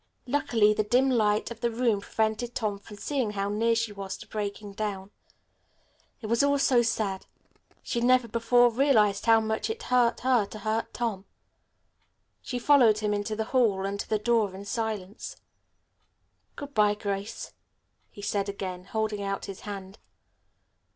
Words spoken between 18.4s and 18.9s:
again,